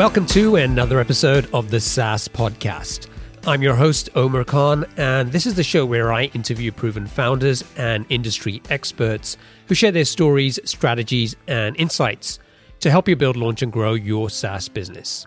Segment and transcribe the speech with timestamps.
[0.00, 3.08] Welcome to another episode of the SaaS Podcast.
[3.46, 7.62] I'm your host, Omer Khan, and this is the show where I interview proven founders
[7.76, 9.36] and industry experts
[9.66, 12.38] who share their stories, strategies, and insights
[12.78, 15.26] to help you build, launch, and grow your SaaS business.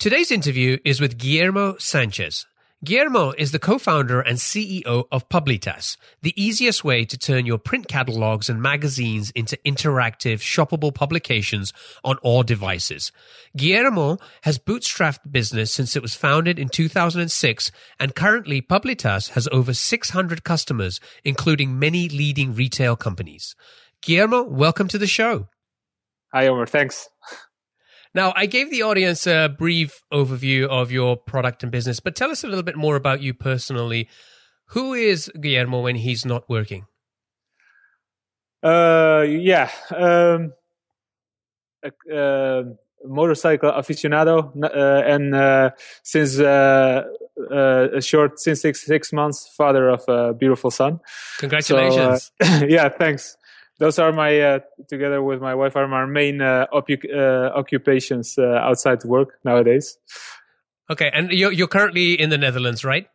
[0.00, 2.44] Today's interview is with Guillermo Sanchez.
[2.84, 7.88] Guillermo is the co-founder and CEO of Publitas, the easiest way to turn your print
[7.88, 11.72] catalogs and magazines into interactive, shoppable publications
[12.04, 13.10] on all devices.
[13.56, 19.48] Guillermo has bootstrapped the business since it was founded in 2006, and currently Publitas has
[19.50, 23.56] over 600 customers, including many leading retail companies.
[24.02, 25.48] Guillermo, welcome to the show.
[26.32, 26.66] Hi, Omer.
[26.66, 27.08] Thanks.
[28.14, 32.30] Now, I gave the audience a brief overview of your product and business, but tell
[32.30, 34.08] us a little bit more about you personally.
[34.68, 36.86] Who is Guillermo when he's not working?
[38.62, 40.52] Uh, yeah, um,
[41.82, 42.64] a, uh,
[43.04, 45.70] motorcycle aficionado, uh, and uh,
[46.02, 47.04] since uh,
[47.50, 50.98] uh, a short, since six six months, father of a beautiful son.
[51.38, 52.32] Congratulations!
[52.42, 53.37] So, yeah, thanks
[53.78, 57.18] those are my uh, together with my wife are my main uh, uh,
[57.54, 59.98] occupations uh, outside work nowadays.
[60.90, 63.08] Okay, and you're you're currently in the Netherlands, right?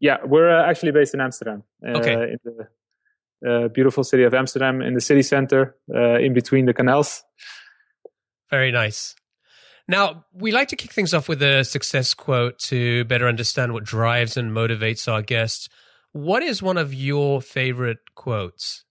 [0.00, 1.62] Yeah, we're uh, actually based in Amsterdam.
[1.86, 2.38] Uh, okay, in
[3.42, 7.22] the beautiful city of Amsterdam, in the city center, in between the canals.
[8.50, 9.14] Very nice.
[9.88, 13.84] Now, we like to kick things off with a success quote to better understand what
[13.84, 15.68] drives and motivates our guests.
[16.10, 18.85] What is one of your favorite quotes?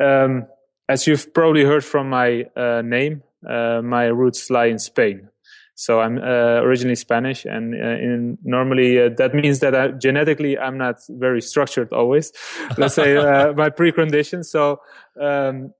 [0.00, 0.46] Um,
[0.88, 5.28] as you've probably heard from my uh, name, uh, my roots lie in Spain.
[5.76, 10.56] So I'm uh, originally Spanish, and uh, in, normally uh, that means that I, genetically
[10.56, 12.32] I'm not very structured always.
[12.78, 14.46] Let's say uh, my preconditions.
[14.46, 14.80] So
[15.20, 15.72] um,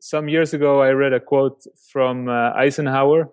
[0.00, 3.30] some years ago, I read a quote from Eisenhower.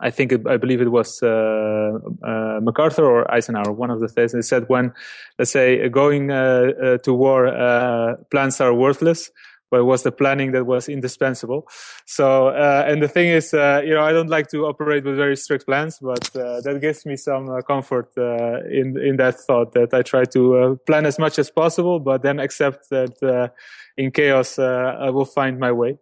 [0.00, 4.32] I think I believe it was MacArthur or Eisenhower, one of the things.
[4.32, 4.92] They said when,
[5.38, 9.30] let's say, going to war, plans are worthless
[9.70, 11.68] but it was the planning that was indispensable.
[12.06, 15.16] So, uh, and the thing is, uh, you know, I don't like to operate with
[15.16, 19.34] very strict plans, but uh, that gives me some uh, comfort uh, in in that
[19.40, 23.52] thought that I try to uh, plan as much as possible, but then accept that
[23.96, 25.98] in chaos I will find my way.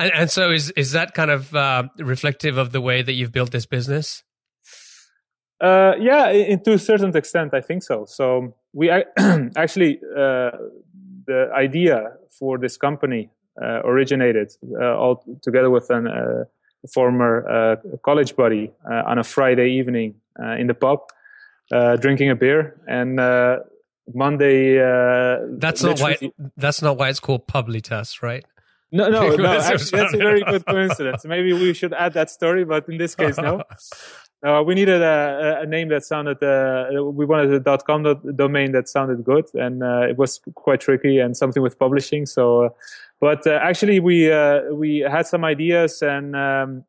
[0.00, 3.32] And, and, so, is is that kind of uh, reflective of the way that you've
[3.32, 4.22] built this business?
[5.60, 8.06] Uh, yeah, in, to a certain extent, I think so.
[8.06, 8.90] So we
[9.56, 10.50] actually uh,
[11.26, 13.30] the idea for this company
[13.60, 20.14] uh, originated uh, all together with a uh, former college buddy on a Friday evening
[20.58, 21.00] in the pub,
[22.00, 23.16] drinking a beer, and
[24.14, 24.78] Monday.
[25.58, 26.16] that's not why.
[26.56, 28.46] That's not why it's called Publitas, right?
[28.92, 29.58] No, no, no.
[29.58, 31.24] Actually, that's a very good coincidence.
[31.24, 33.62] Maybe we should add that story, but in this case, no.
[34.42, 36.42] Uh, we needed a, a, name that sounded.
[36.42, 38.02] Uh, we wanted a .com
[38.34, 42.24] domain that sounded good, and uh, it was quite tricky and something with publishing.
[42.24, 42.68] So, uh,
[43.20, 46.84] but uh, actually, we uh, we had some ideas, and um,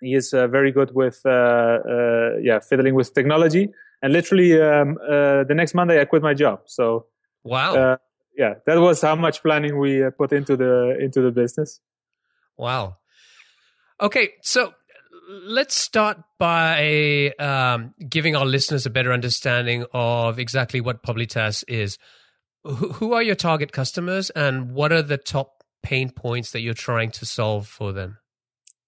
[0.00, 3.68] he is very good with yeah fiddling with technology.
[4.00, 6.60] And literally, um, the next Monday, I quit my job.
[6.66, 7.06] So,
[7.42, 7.98] wow,
[8.36, 11.80] yeah, that was how much planning we put into the into the business.
[12.56, 12.98] Wow.
[14.00, 14.72] Okay, so
[15.28, 21.98] let's start by um, giving our listeners a better understanding of exactly what Publitas is.
[22.64, 27.10] who are your target customers, and what are the top pain points that you're trying
[27.10, 28.18] to solve for them?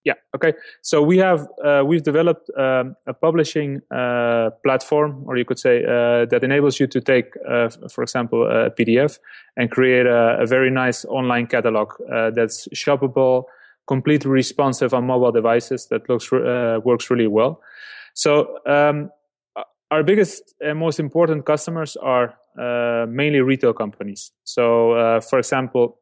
[0.05, 0.15] Yeah.
[0.35, 0.53] Okay.
[0.83, 5.83] So we have uh, we've developed um, a publishing uh, platform, or you could say
[5.83, 9.19] uh, that enables you to take, uh, for example, a PDF
[9.57, 13.45] and create a, a very nice online catalog uh, that's shoppable,
[13.87, 17.63] completely responsive on mobile devices that looks uh, works really well.
[18.13, 19.11] So um,
[19.91, 22.37] our biggest and most important customers are
[23.07, 24.33] mainly retail companies.
[24.45, 25.99] So, for example,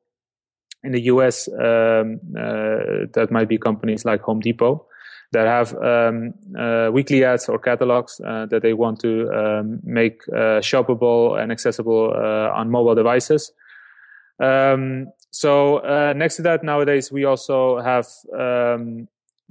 [0.84, 4.86] in the US, um, uh, that might be companies like Home Depot
[5.32, 10.26] that have um, uh, weekly ads or catalogs uh, that they want to um, make
[10.26, 13.52] shoppable and accessible on mobile devices.
[14.38, 19.08] Um, so uh, next to that, nowadays we also have um,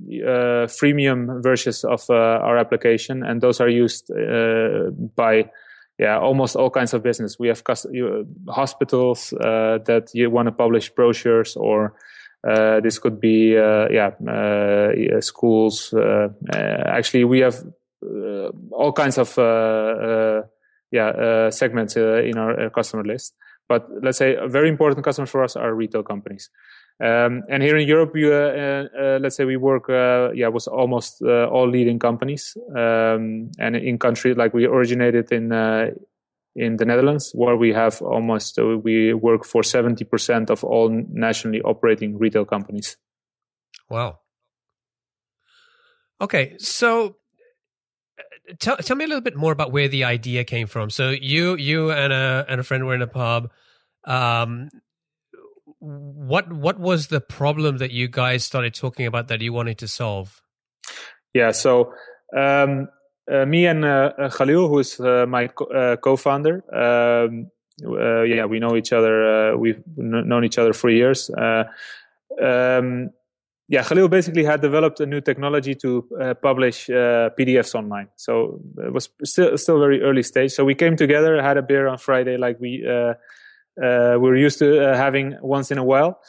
[0.07, 5.49] uh, freemium versions of uh, our application, and those are used uh, by
[6.01, 7.37] yeah almost all kinds of business.
[7.39, 7.87] We have cust-
[8.49, 11.93] hospitals uh, that you want to publish brochures, or
[12.43, 15.93] uh, this could be uh, yeah uh, schools.
[15.93, 16.29] Uh,
[16.85, 17.55] actually, we have
[18.71, 19.37] all kinds of
[20.91, 23.35] yeah segments in our customer list.
[23.69, 26.49] But let's say a very important customers for us are retail companies.
[26.99, 30.67] Um, and here in Europe, we, uh, uh, let's say we work, uh, yeah, with
[30.67, 32.55] almost all leading companies.
[32.75, 35.51] Um, and in countries like we originated in
[36.55, 41.61] in the Netherlands, where we have almost we work for seventy percent of all nationally
[41.61, 42.97] operating retail companies.
[43.89, 44.19] Wow.
[46.19, 47.17] Okay, so
[48.59, 50.89] tell tell me a little bit more about where the idea came from.
[50.89, 53.49] So you you and a and a friend were in a pub.
[54.03, 54.69] Um,
[55.81, 59.87] what what was the problem that you guys started talking about that you wanted to
[59.87, 60.41] solve?
[61.33, 61.93] Yeah, so
[62.37, 62.87] um,
[63.31, 67.49] uh, me and uh, uh Khalil, who is uh, my co- uh, co-founder, um,
[67.83, 69.57] uh, yeah, we know each other.
[69.57, 71.31] we've known each other for years.
[71.37, 73.09] Um,
[73.67, 76.05] yeah, Khalil basically had developed a new technology to
[76.43, 78.09] publish PDFs online.
[78.17, 80.51] So it was still still very early stage.
[80.51, 82.85] So we came together, had a beer on Friday, like we
[83.77, 86.19] we're used to uh, having once in a while.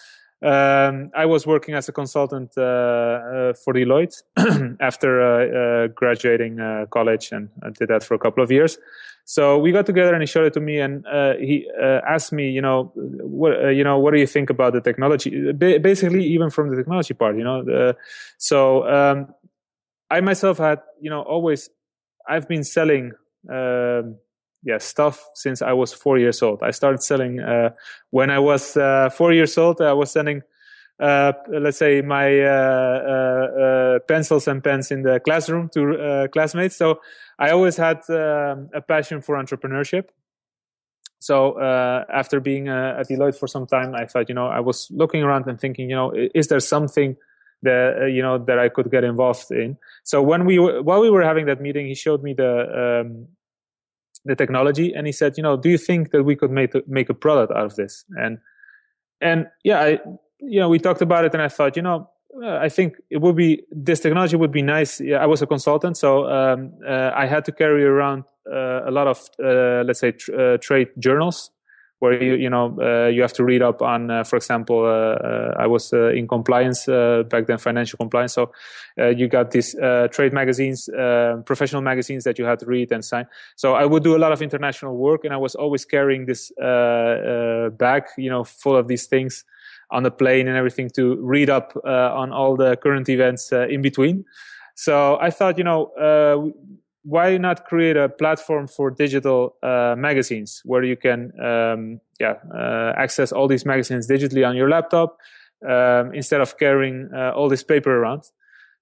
[0.42, 4.22] Um, I was working as a consultant uh, uh, for Deloitte
[4.80, 6.58] after uh, graduating
[6.90, 8.76] college, and I did that for a couple of years.
[9.24, 11.04] So we got together, and he showed it to me, and
[11.38, 15.52] he asked me, you know, what you know, what do you think about the technology?
[15.52, 17.94] basically, even from the technology part, you know.
[18.38, 19.28] so um,
[20.10, 21.70] I myself had, you know, always
[22.28, 23.12] I've been selling.
[24.64, 26.62] Yeah stuff since I was four years old.
[26.62, 27.70] I started selling uh,
[28.10, 29.80] when I was uh, four years old.
[29.80, 30.42] I was selling,
[31.00, 36.76] uh, let's say, my uh, uh, uh, pencils and pens in the classroom to classmates.
[36.76, 37.00] So
[37.38, 40.10] I always had um, a passion for entrepreneurship.
[41.18, 45.22] So after being at Deloitte for some time, I thought, you know, I was looking
[45.22, 47.16] around and thinking, you know, is there something
[47.62, 49.76] that you know that I could get involved in?
[50.02, 53.28] So when we were, while we were having that meeting, he showed me the um,
[54.24, 56.82] the technology and he said you know do you think that we could make a,
[56.86, 58.04] make a product out of this?
[58.16, 58.38] And
[59.20, 59.98] and yeah i
[60.40, 62.08] you know we talked about it and i thought you know
[62.42, 65.00] uh, i think it would be this technology would be nice.
[65.00, 68.90] Yeah, i was a consultant so um, uh, i had to carry around uh, a
[68.90, 71.50] lot of uh, let's say tr- uh, trade journals
[72.02, 75.14] where you you know uh, you have to read up on, uh, for example, uh,
[75.28, 78.32] uh I was uh, in compliance uh, back then, financial compliance.
[78.32, 78.50] So
[78.96, 79.74] you got these
[80.10, 80.90] trade magazines,
[81.46, 83.26] professional magazines that you had to read and sign.
[83.56, 86.52] So I would do a lot of international work, and I was always carrying this
[86.58, 89.44] bag, you know, full of these things
[89.90, 94.24] on the plane and everything to read up on all the current events in between.
[94.74, 95.92] So I thought, you know,
[97.04, 102.92] why not create a platform for digital uh, magazines where you can um, yeah uh,
[102.96, 105.18] access all these magazines digitally on your laptop
[105.68, 108.22] um, instead of carrying uh, all this paper around?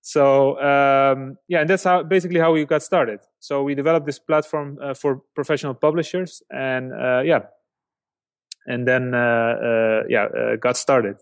[0.03, 3.21] So um, yeah and that's how basically how we got started.
[3.39, 7.41] So we developed this platform uh, for professional publishers and uh, yeah.
[8.67, 11.17] And then uh, yeah got started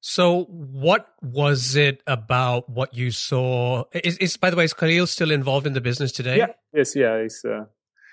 [0.00, 3.84] so, what was it about what you saw?
[3.92, 6.38] Is, is by the way, is Khalil still involved in the business today?
[6.38, 6.46] Yeah.
[6.72, 6.96] Yes.
[6.96, 7.22] Yeah.
[7.22, 7.44] He's.
[7.44, 7.66] Uh...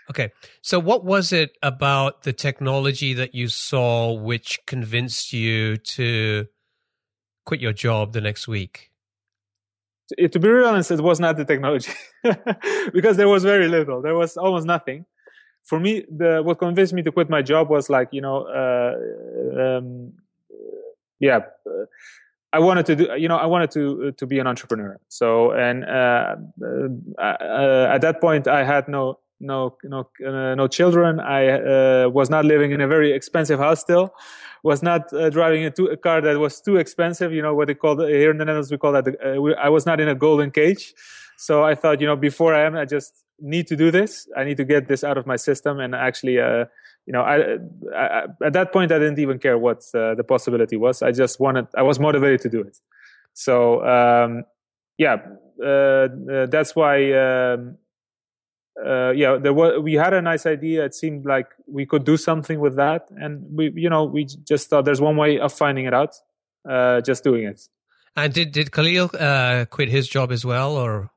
[0.09, 0.31] Okay.
[0.61, 6.47] So, what was it about the technology that you saw which convinced you to
[7.45, 8.91] quit your job the next week?
[10.09, 11.91] To, to be real honest, it was not the technology
[12.93, 14.01] because there was very little.
[14.01, 15.05] There was almost nothing.
[15.63, 18.43] For me, the what convinced me to quit my job was like you know.
[18.43, 20.13] Uh, um,
[21.19, 21.39] yeah
[22.53, 24.99] I wanted to do, you know, I wanted to to be an entrepreneur.
[25.09, 26.35] So, and uh,
[27.19, 31.19] uh, uh, at that point, I had no no no uh, no children.
[31.19, 34.13] I uh, was not living in a very expensive house still.
[34.63, 37.33] Was not uh, driving a, a, car that was too expensive.
[37.33, 38.71] You know what they call here in the Netherlands.
[38.71, 39.05] We call that.
[39.39, 40.93] We, I was not in a golden cage.
[41.37, 44.27] So I thought, you know, before I am, I just need to do this.
[44.35, 46.39] I need to get this out of my system and actually
[47.07, 47.55] you know, I,
[47.95, 51.01] I, at that point I didn't even care what uh, the possibility was.
[51.01, 52.77] I just wanted, I was motivated to do it.
[53.33, 54.43] So um,
[54.97, 55.17] yeah,
[55.63, 57.13] uh, uh, that's why.
[57.13, 57.77] Um,
[58.85, 59.81] uh, yeah, there was.
[59.81, 60.85] We had a nice idea.
[60.85, 64.69] It seemed like we could do something with that, and we, you know, we just
[64.69, 66.15] thought there's one way of finding it out.
[66.67, 67.59] Uh, just doing it.
[68.15, 71.09] And did did Khalil uh, quit his job as well, or?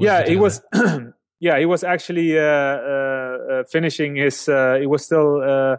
[0.00, 0.60] yeah, he was.
[1.40, 3.19] yeah, he was actually uh, uh, uh,
[3.50, 4.48] Uh, finishing his.
[4.48, 5.76] Uh, he was still uh,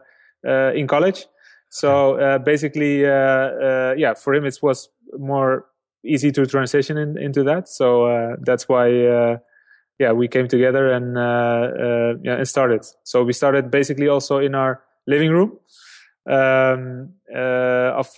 [0.74, 1.27] in college,
[1.70, 5.65] so basically, yeah, for him it was more
[6.03, 7.70] easy to transition in, into that.
[7.70, 9.39] So that's why
[10.01, 12.84] yeah, we came together and uh, uh, yeah, and started.
[13.03, 15.60] So we started basically also in our living room
[16.27, 18.10] um, uh, of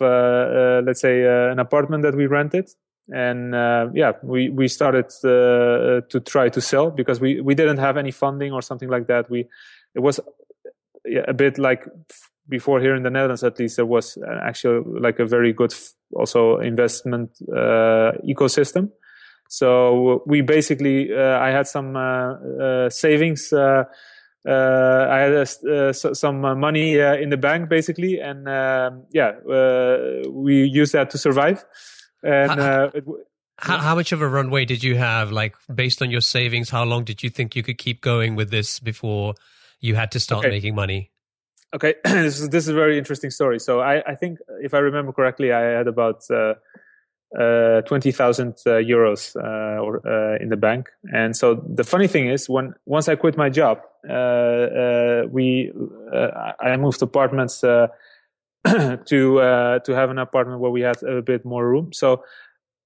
[0.85, 2.69] let's say an apartment that we rented,
[3.11, 7.79] and uh, yeah we we started uh, to try to sell because we we didn't
[7.79, 9.45] have any funding or something like that we
[9.95, 10.19] it was
[11.27, 11.85] a bit like
[12.47, 15.73] before here in the Netherlands, at least, there was actually like a very good
[16.15, 18.91] also investment uh, ecosystem.
[19.49, 23.53] So we basically, uh, I had some uh, uh savings.
[23.53, 23.85] Uh,
[24.45, 25.47] uh, I had
[25.95, 29.35] some money in the bank, basically, and um, yeah,
[30.29, 31.63] we used that to survive.
[32.23, 33.05] And how, it,
[33.57, 35.31] how, how much of a runway did you have?
[35.31, 38.49] Like, based on your savings, how long did you think you could keep going with
[38.49, 39.35] this before
[39.79, 40.49] you had to start okay.
[40.49, 41.11] making money?
[41.73, 43.59] Okay, this is this is a very interesting story.
[43.59, 46.53] So I, I think if I remember correctly, I had about uh,
[47.37, 50.89] uh, twenty thousand uh, euros uh, or, uh, in the bank.
[51.13, 55.71] And so the funny thing is, when once I quit my job, uh, we
[56.59, 57.63] I moved apartments
[59.05, 61.93] to to have an apartment where we had a bit more room.
[61.93, 62.23] So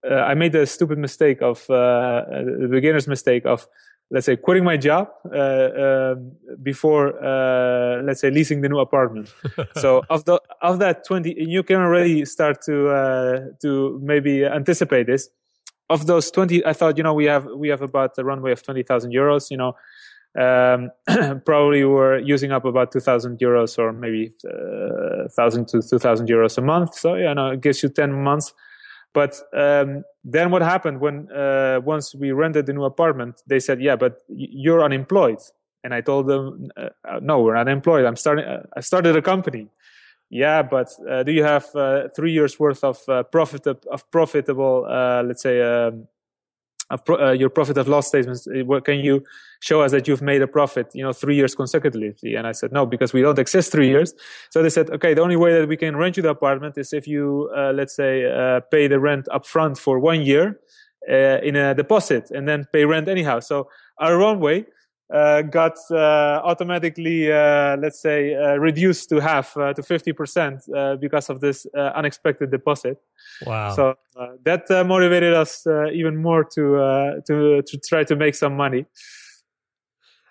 [0.03, 3.67] I made the stupid mistake of the beginner's mistake of
[4.10, 6.15] let's say quitting my job uh, uh,
[6.62, 9.34] before uh, let's say leasing the new apartment.
[9.77, 15.07] So of the of that 20 you can already start to uh, to maybe anticipate
[15.07, 15.29] this.
[15.89, 18.62] Of those 20 i thought you know we have we have about a runway of
[18.62, 19.74] 20000 euros you know
[20.38, 20.91] um,
[21.46, 26.62] probably we're using up about 2000 euros or maybe 1000 uh, to 2000 euros a
[26.62, 28.53] month so you know it gives you 10 months
[29.17, 33.82] but um, then what happened when uh, once we rented the new apartment, they said,
[33.82, 35.39] "Yeah, but you're unemployed."
[35.84, 38.06] And I told them, uh, "No, we're not employed.
[38.06, 38.46] I'm starting.
[38.46, 39.70] Uh, I started a company."
[40.29, 41.65] Yeah, but uh, do you have
[42.15, 42.98] three years worth of
[43.32, 44.86] profit of profitable,
[45.25, 46.08] let's say, um,
[46.96, 49.24] pro- uh, your profit of loss statements what can you
[49.60, 52.36] show us that you've made a profit you know three years consecutively?
[52.36, 54.13] And i said no because we don't exist three years.
[54.50, 56.94] So they said okay the only way that we can rent you the apartment is
[56.94, 60.60] if you uh, let's say uh, pay the rent up front for one year
[61.10, 63.39] uh, in a deposit and then pay rent anyhow.
[63.39, 64.63] So our own way uh,
[65.10, 71.30] got uh, automatically, uh, let's say, uh, reduced to half uh, to 50% uh, because
[71.30, 72.98] of this unexpected deposit.
[73.46, 73.76] Wow.
[73.76, 73.96] So
[74.44, 78.86] that motivated us even more to, to, to try to make some money.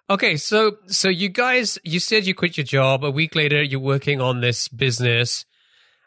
[0.08, 3.02] Okay, so so you guys, you said you quit your job.
[3.02, 5.44] A week later, you're working on this business.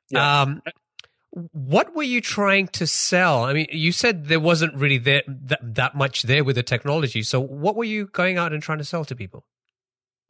[0.10, 0.44] Yeah.
[0.44, 0.62] Um,
[1.32, 3.44] what were you trying to sell?
[3.44, 7.24] I mean, you said there wasn't really there that, that much there with the technology.
[7.24, 9.46] So what were you going out and trying to sell to people?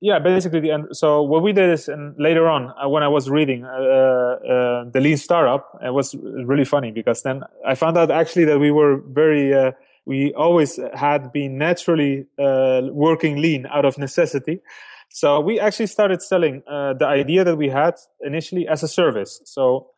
[0.02, 3.30] Yeah, basically, the, so what we did is, and later on, uh, when I was
[3.30, 8.10] reading uh, uh, the Lean Startup, it was really funny because then I found out
[8.10, 9.74] actually that we were very, uh,
[10.06, 14.62] we always had been naturally uh, working lean out of necessity.
[15.10, 19.42] So we actually started selling uh, the idea that we had initially as a service.
[19.46, 19.90] So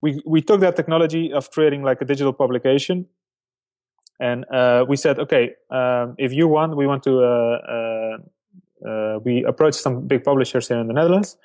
[0.00, 3.06] we we took that technology of creating like a digital publication
[4.20, 9.18] and uh, we said okay um, if you want we want to uh, uh, uh
[9.24, 11.36] we approached some big publishers here in the netherlands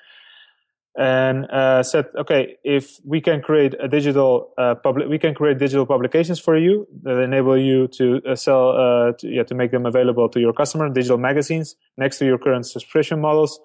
[0.96, 5.58] and uh, said okay if we can create a digital uh, public we can create
[5.58, 8.72] digital publications for you that enable you to sell
[9.18, 12.64] to, yeah, to make them available to your customer digital magazines next to your current
[12.64, 13.58] subscription models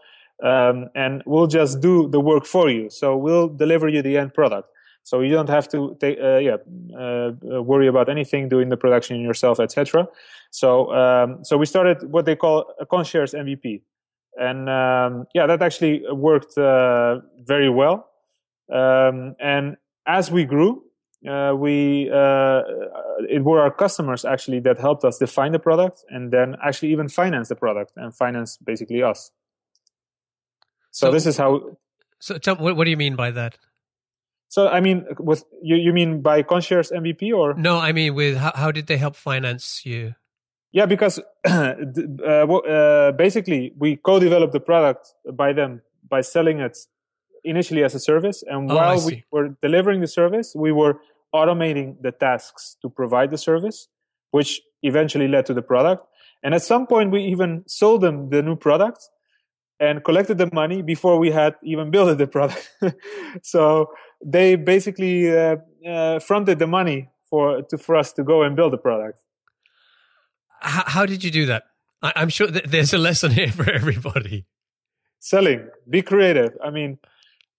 [0.43, 2.89] um, and we'll just do the work for you.
[2.89, 4.69] So we'll deliver you the end product
[5.09, 6.57] so you don't have to take, uh, yeah,
[6.93, 10.07] uh, uh, worry about anything, doing the production yourself, etc.
[10.51, 13.81] So, um, so we started what they call a concierge MVP,
[14.37, 18.07] and um, yeah, that actually worked uh, very well.
[18.71, 20.83] Um, and as we grew,
[21.27, 22.61] uh, we uh,
[23.27, 27.09] it were our customers actually that helped us define the product, and then actually even
[27.09, 29.31] finance the product and finance basically us.
[30.91, 31.79] So, so this is how.
[32.19, 33.57] So, tell, what, what do you mean by that?
[34.49, 37.77] So I mean, with you, you mean by concierge MVP or no?
[37.77, 40.15] I mean, with how, how did they help finance you?
[40.71, 41.75] Yeah, because uh,
[42.27, 46.77] uh, basically we co-developed the product by them by selling it
[47.43, 50.99] initially as a service, and oh, while we were delivering the service, we were
[51.33, 53.87] automating the tasks to provide the service,
[54.31, 56.05] which eventually led to the product.
[56.41, 59.09] And at some point, we even sold them the new product
[59.79, 62.69] and collected the money before we had even built the product.
[63.43, 63.91] so
[64.25, 65.57] they basically uh,
[65.87, 69.19] uh, fronted the money for to, for us to go and build the product.
[70.61, 71.63] How, how did you do that?
[72.01, 74.45] I, am sure that there's a lesson here for everybody.
[75.19, 76.51] Selling, be creative.
[76.63, 76.97] I mean,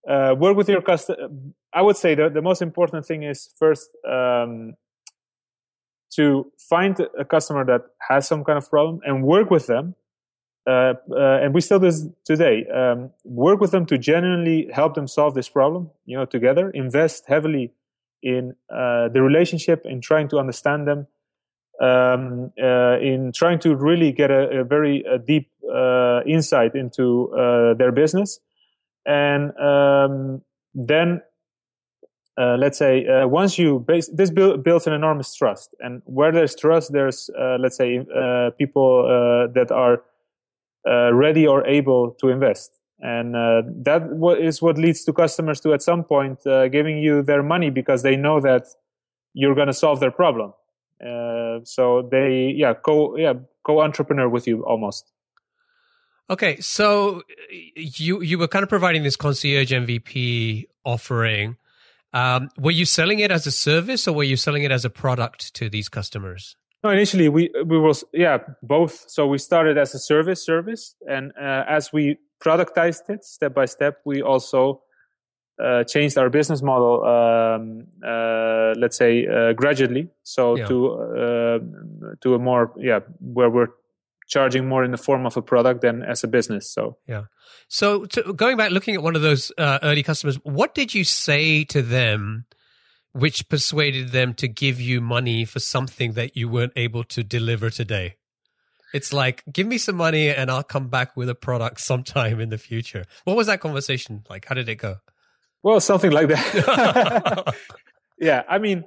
[0.09, 1.29] uh, work with your customer.
[1.73, 4.75] I would say that the most important thing is first um,
[6.15, 9.95] to find a customer that has some kind of problem and work with them
[10.67, 12.67] uh, uh, and we still do this today.
[12.69, 15.91] Um, work with them to genuinely help them solve this problem.
[16.05, 17.73] You know, together, invest heavily
[18.23, 21.07] in uh, the relationship, in trying to understand them,
[21.81, 27.31] um, uh, in trying to really get a, a very a deep uh, insight into
[27.79, 28.39] their business,
[29.07, 30.43] and um,
[30.75, 31.23] then
[32.37, 36.91] let's say once you base this build, builds an enormous trust and where there's trust
[36.91, 37.99] there's let's say
[38.59, 39.03] people
[39.55, 40.03] that are
[40.87, 44.03] uh, ready or able to invest and that
[44.41, 46.39] is what leads to customers to at some point
[46.71, 48.67] giving you their money because they know that
[49.33, 50.53] you're going to solve their problem
[51.65, 53.33] so they yeah co yeah
[53.65, 55.13] co entrepreneur with you almost
[56.31, 61.57] Okay, so you you were kind of providing this concierge MVP offering.
[62.13, 64.91] Um, were you selling it as a service or were you selling it as a
[64.91, 66.57] product to these customers?
[66.83, 69.05] No, initially we we were yeah both.
[69.09, 73.67] So we started as a service service, and uh, as we productized it step by
[73.67, 74.83] step, we also
[75.63, 77.05] uh, changed our business model.
[77.05, 80.67] Um, uh, let's say uh, gradually, so yeah.
[80.67, 81.59] to uh,
[82.23, 83.69] to a more yeah where we're
[84.27, 86.71] charging more in the form of a product than as a business.
[86.71, 87.25] So yeah.
[87.69, 91.05] So to, going back, looking at one of those uh, early customers, what did you
[91.05, 92.47] say to them,
[93.13, 97.71] which persuaded them to give you money for something that you weren't able to deliver
[97.71, 98.17] today?
[98.93, 102.51] It's like, give me some money and I'll come back with a product sometime in
[102.51, 103.05] the future.
[103.25, 104.47] What was that conversation like?
[104.47, 104.97] How did it go?
[105.63, 107.55] Well, something like that.
[108.19, 108.85] yeah, I mean,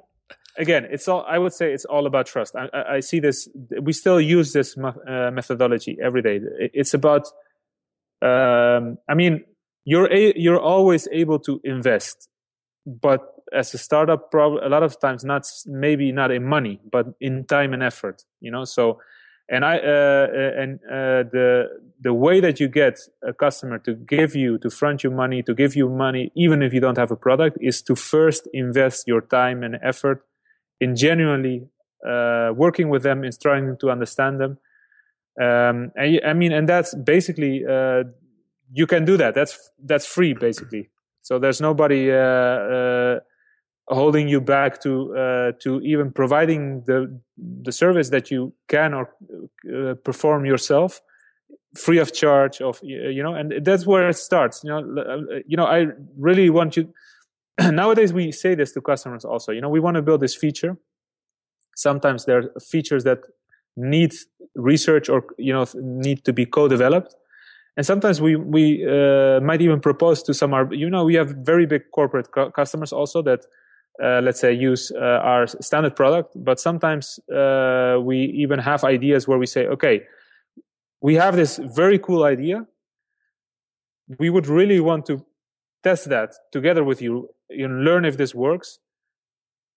[0.57, 1.23] again, it's all.
[1.27, 2.55] I would say it's all about trust.
[2.55, 3.47] I, I see this.
[3.79, 6.39] We still use this uh, methodology every day.
[6.73, 7.27] It's about.
[8.23, 9.43] Um, I mean,
[9.85, 12.27] you're a, you're always able to invest,
[12.87, 17.07] but as a startup, probably a lot of times not maybe not in money, but
[17.19, 18.23] in time and effort.
[18.41, 18.99] You know, so
[19.49, 21.67] and I uh, and uh, the
[22.01, 25.53] the way that you get a customer to give you to front you money to
[25.53, 29.21] give you money even if you don't have a product is to first invest your
[29.21, 30.25] time and effort
[30.79, 31.67] in genuinely
[32.07, 34.57] uh, working with them, in trying to understand them.
[35.41, 38.03] Um, and, I mean, and that's basically uh,
[38.71, 39.33] you can do that.
[39.35, 40.89] That's that's free basically.
[41.21, 43.19] So there's nobody uh, uh
[43.87, 49.09] holding you back to uh, to even providing the the service that you can or
[49.75, 51.01] uh, perform yourself
[51.75, 54.79] free of charge of you know and that's where it starts you know
[55.47, 56.87] you know i really want you
[57.71, 60.77] nowadays we say this to customers also you know we want to build this feature.
[61.75, 63.19] Sometimes there are features that
[63.75, 64.13] need
[64.55, 67.15] research or you know need to be co-developed.
[67.75, 71.29] And sometimes we we uh, might even propose to some our you know we have
[71.43, 73.45] very big corporate cu- customers also that
[74.01, 79.27] uh, let's say use uh, our standard product but sometimes uh, we even have ideas
[79.27, 80.01] where we say okay
[81.01, 82.65] we have this very cool idea
[84.19, 85.25] we would really want to
[85.83, 88.79] test that together with you know, learn if this works.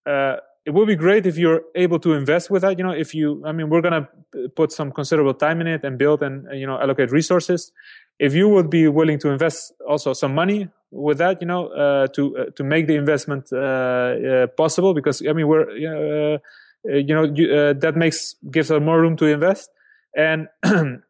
[0.06, 2.78] Uh, it would be great if you're able to invest with that.
[2.78, 4.08] You know, if you, I mean, we're gonna
[4.56, 7.72] put some considerable time in it and build and you know allocate resources.
[8.18, 12.06] If you would be willing to invest also some money with that, you know, uh,
[12.08, 16.38] to uh, to make the investment uh, uh, possible, because I mean, we're uh,
[16.84, 19.70] you know you, that makes gives us more room to invest
[20.16, 20.48] and.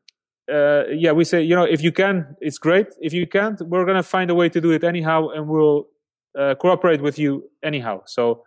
[0.53, 2.87] uh, yeah, we say, you know, if you can, it's great.
[3.01, 5.87] If you can't, we're to find a way to do it anyhow, and we'll
[6.39, 8.03] uh, cooperate with you anyhow.
[8.07, 8.45] So,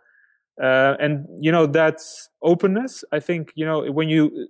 [0.62, 1.98] uh, and you know that
[2.42, 3.04] openness.
[3.12, 4.48] I think you know when you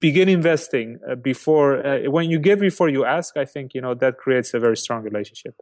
[0.00, 3.36] begin investing uh, before uh, when you give before you ask.
[3.36, 5.54] I think you know that creates a very strong relationship.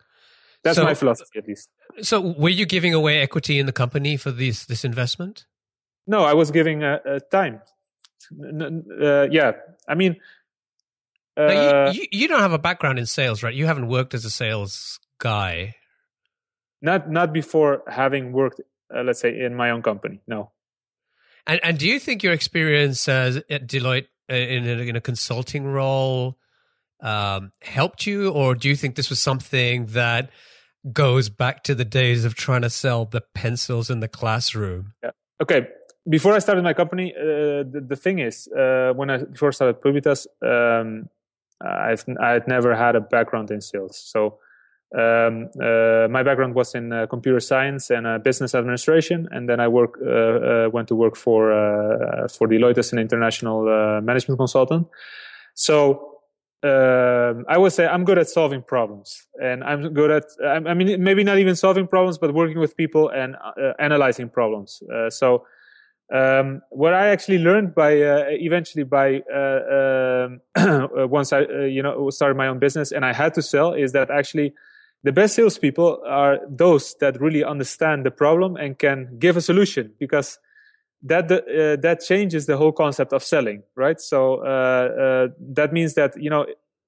[0.62, 1.68] That's so, my philosophy, at least.
[2.02, 5.46] So, were you giving away equity in the company for this this investment?
[6.06, 7.60] No, I was giving uh, uh, time.
[8.30, 9.52] yeah,
[9.88, 10.16] I mean.
[11.38, 13.52] You, you, you don't have a background in sales, right?
[13.52, 15.74] You haven't worked as a sales guy,
[16.80, 18.62] not not before having worked,
[18.94, 20.20] uh, let's say, in my own company.
[20.26, 20.52] No.
[21.46, 25.64] And and do you think your experience at Deloitte uh, in a, in a consulting
[25.64, 26.38] role
[27.00, 30.30] um, helped you, or do you think this was something that
[30.92, 34.94] goes back to the days of trying to sell the pencils in the classroom?
[35.02, 35.10] Yeah.
[35.42, 35.68] Okay.
[36.08, 39.82] Before I started my company, uh, the, the, thing is, uh, when I first started
[39.82, 41.08] Publitas, um,
[41.60, 44.38] I've I had never had a background in sales, so
[44.94, 49.58] um, uh, my background was in uh, computer science and uh, business administration, and then
[49.58, 53.64] I work uh, uh, went to work for uh, for Deloitte as an international
[54.00, 54.86] management consultant.
[55.54, 56.18] So
[56.62, 61.02] um, I would say I'm good at solving problems, and I'm good at I mean
[61.02, 63.36] maybe not even solving problems, but working with people and
[63.78, 64.82] analyzing problems.
[65.08, 65.46] so.
[66.14, 67.94] Um, what I actually learned by
[68.30, 70.40] eventually by um,
[71.10, 74.08] once I you know started my own business and I had to sell is that
[74.08, 74.54] actually
[75.02, 79.92] the best salespeople are those that really understand the problem and can give a solution
[79.98, 80.38] because
[81.02, 84.00] that uh, that changes the whole concept of selling, right?
[84.00, 86.46] So uh, uh, that means that you know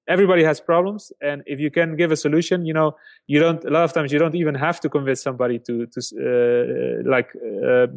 [0.09, 2.95] everybody has problems and if you can give a solution you know
[3.27, 5.99] you don't a lot of times you don't even have to convince somebody to to
[6.17, 7.87] uh, like uh,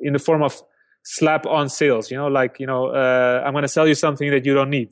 [0.00, 0.60] in the form of
[1.04, 4.30] slap on sales you know like you know uh, i'm going to sell you something
[4.30, 4.90] that you don't need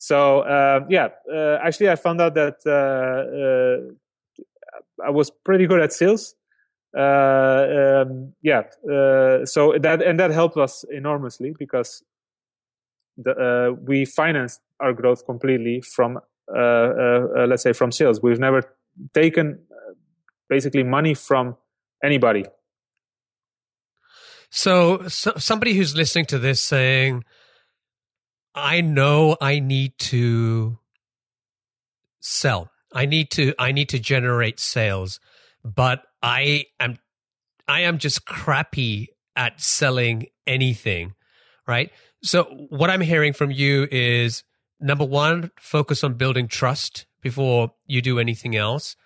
[0.00, 3.94] so uh, yeah uh, actually i found out that uh,
[5.04, 6.34] i was pretty good at sales
[6.96, 8.62] um, yeah
[9.44, 12.02] so that and that helped us enormously because
[13.16, 16.18] the, we financed our growth completely from
[16.52, 18.20] uh, uh, uh, let's say from sales.
[18.20, 18.74] We've never
[19.14, 19.60] taken
[20.48, 21.56] basically money from
[22.02, 22.44] anybody.
[24.50, 27.24] So, so somebody who's listening to this saying,
[28.60, 30.78] "I know I need to
[32.20, 32.70] sell.
[32.92, 35.20] I need to I need to generate sales,
[35.64, 36.98] but I am
[37.66, 41.14] I am just crappy at selling anything."
[41.66, 41.90] Right?
[42.22, 44.44] So what I'm hearing from you is
[44.80, 48.96] number one, focus on building trust before you do anything else.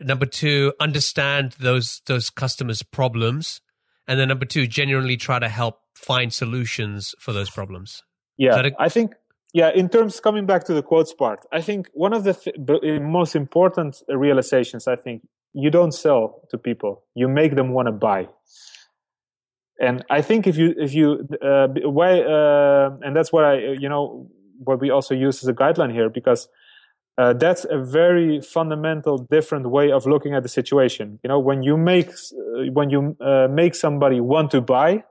[0.00, 3.60] Number two, understand those those customers' problems,
[4.06, 8.02] and then number two, genuinely try to help find solutions for those problems.
[8.38, 9.14] Yeah, a- I think
[9.52, 9.70] yeah.
[9.74, 13.36] In terms coming back to the quotes part, I think one of the th- most
[13.36, 14.88] important realizations.
[14.88, 18.28] I think you don't sell to people; you make them want to buy
[19.80, 23.88] and I think if you if you uh, why uh, and that's what I you
[23.88, 24.28] know
[24.64, 26.48] what we also use as a guideline here because
[27.16, 31.18] uh, that's a very fundamental different way of looking at the situation.
[31.22, 35.04] You know, when you make uh, when you uh, make somebody want to buy,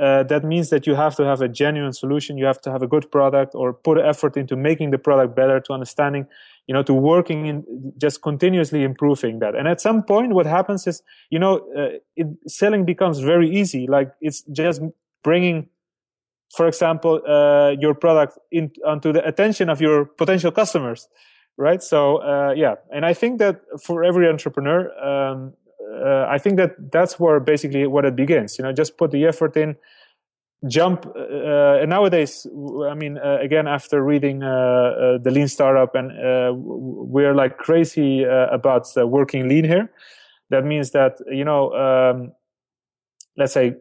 [0.00, 2.38] uh, that means that you have to have a genuine solution.
[2.38, 5.60] You have to have a good product or put effort into making the product better,
[5.60, 6.26] to understanding
[6.66, 9.54] you know, to working in just continuously improving that.
[9.54, 13.86] And at some point, what happens is, you know, uh, it, selling becomes very easy.
[13.86, 14.80] Like it's just
[15.24, 15.68] bringing,
[16.56, 21.08] for example, uh, your product in, onto the attention of your potential customers,
[21.56, 21.82] right?
[21.82, 22.76] So, uh, yeah.
[22.94, 25.54] And I think that for every entrepreneur, um,
[26.04, 28.58] uh, I think that that's where basically what it begins.
[28.58, 29.76] You know, just put the effort in
[30.68, 32.46] jump uh, and nowadays
[32.88, 37.58] i mean uh, again after reading uh, uh the lean startup and uh, we're like
[37.58, 39.90] crazy uh, about working lean here
[40.50, 42.32] that means that you know um,
[43.36, 43.74] let's say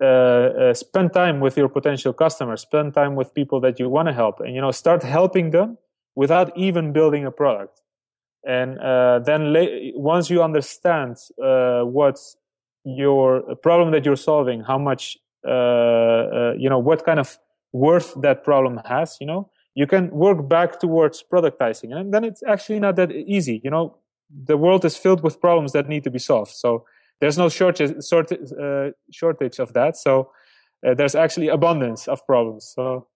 [0.73, 4.39] spend time with your potential customers spend time with people that you want to help
[4.39, 5.77] and you know start helping them
[6.15, 7.81] without even building a product
[8.45, 8.77] and
[9.25, 12.19] then la- once you understand what
[12.83, 17.37] your problem that you're solving how much uh, uh, you know what kind of
[17.73, 21.95] worth that problem has you know you can work back towards productizing.
[21.95, 23.97] And then it's actually not that easy you know.
[24.45, 26.51] The world is filled with problems that need to be solved.
[26.51, 26.85] So
[27.19, 29.97] there's no shortage uh, shortage of that.
[29.97, 30.31] So
[30.85, 32.71] uh, there's actually abundance of problems.
[32.75, 33.07] So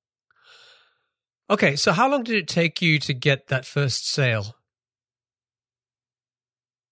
[1.49, 4.55] okay so how long did it take you to get that first sale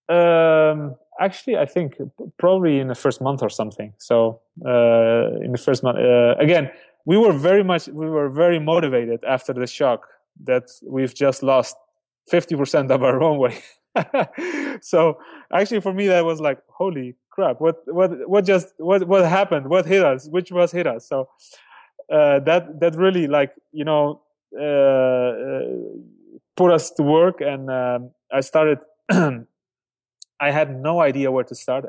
[0.10, 1.96] um actually i think
[2.38, 3.94] probably in the first month or something.
[3.98, 6.72] So uh, in the first month uh, again
[7.06, 10.08] we were very much we were very motivated after the shock
[10.44, 11.76] that we've just lost
[12.32, 13.62] 50% of our runway.
[14.82, 15.18] So
[15.54, 19.70] actually for me that was like holy crap what what what just what what happened?
[19.70, 20.28] What hit us?
[20.28, 21.08] Which was hit us?
[21.08, 21.30] So
[22.12, 24.22] uh, that that really like you know
[24.60, 25.62] uh, uh,
[26.56, 28.80] put us to work and um, i started
[30.44, 31.86] I had no idea where to start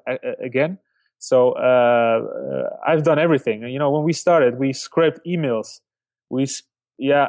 [0.51, 0.79] again.
[1.19, 3.63] So uh, uh, I've done everything.
[3.75, 5.81] You know, when we started, we scraped emails.
[6.31, 6.47] We,
[6.99, 7.29] yeah,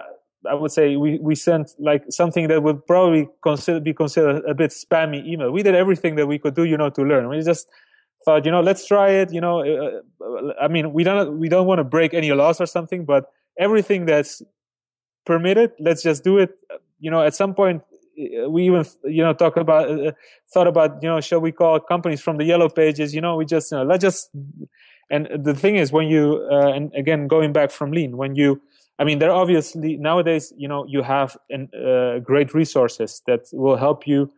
[0.50, 4.54] I would say we, we sent like something that would probably consider be considered a
[4.54, 5.52] bit spammy email.
[5.52, 7.28] We did everything that we could do, you know, to learn.
[7.30, 7.68] We just
[8.26, 9.34] thought, you know, let's try it.
[9.34, 12.68] You know, uh, I mean, we don't we don't want to break any laws or
[12.68, 14.42] something, but everything that's
[15.26, 16.52] permitted, let's just do it.
[17.00, 17.82] You know, at some point,
[18.50, 20.12] we even you know talk about uh,
[20.54, 23.46] thought about you know shall we call companies from the yellow pages you know we
[23.46, 24.30] just you know, let's just
[25.10, 28.62] and the thing is when you uh, and again going back from lean when you
[29.00, 33.78] i mean there obviously nowadays you know you have an, uh, great resources that will
[33.78, 34.32] help you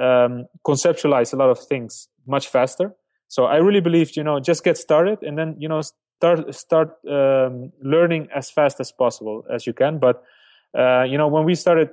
[0.00, 2.94] um, conceptualize a lot of things much faster.
[3.28, 5.80] So i really believe you know just get started and then you know
[6.22, 9.98] start start um, learning as fast as possible as you can.
[9.98, 10.22] But
[10.78, 11.90] uh, you know when we started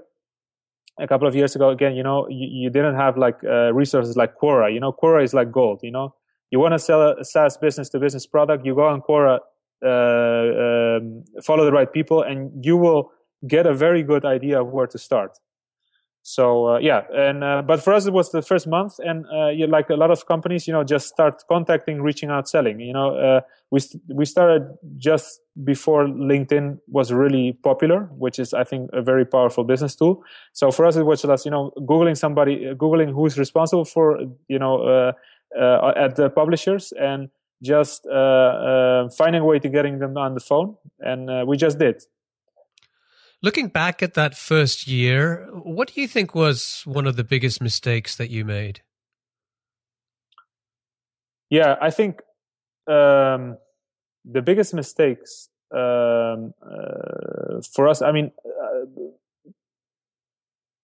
[1.00, 4.16] a couple of years ago again you know you, you didn't have like uh, resources
[4.16, 4.74] like quora.
[4.74, 6.14] You know quora is like gold you know?
[6.52, 9.40] You want to sell a saas business to business product you go on quora
[9.86, 13.12] uh, um, follow the right people and you will
[13.48, 15.38] get a very good idea of where to start
[16.24, 19.52] so uh, yeah and uh, but for us it was the first month and uh,
[19.68, 23.16] like a lot of companies you know just start contacting reaching out selling you know
[23.16, 28.90] uh, we st- we started just before linkedin was really popular which is i think
[28.94, 30.24] a very powerful business tool.
[30.54, 34.60] So for us it was just you know googling somebody googling who's responsible for you
[34.60, 35.12] know uh,
[35.58, 37.30] uh, at the publishers and
[37.62, 38.04] just
[39.18, 42.02] finding a way to getting them on the phone and we just did
[43.42, 47.62] Looking back at that first year, what do you think was one of the biggest
[47.62, 48.82] mistakes that you made?
[51.50, 52.22] Yeah, I think
[52.88, 53.58] um,
[54.26, 59.52] the biggest mistakes um, uh, for us, I mean, uh,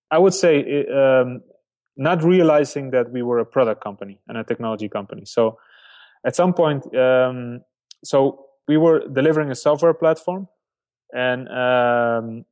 [0.10, 1.42] I would say um,
[1.98, 5.26] not realizing that we were a product company and a technology company.
[5.26, 5.58] So
[6.26, 7.62] at some point, um,
[8.04, 10.48] so we were delivering a software platform
[11.14, 12.46] and um,